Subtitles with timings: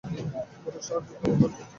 [0.61, 1.61] পুরো শহরকে কভার করবে।